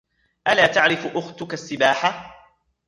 [0.47, 2.19] ألا تعرف أختك السباحة؟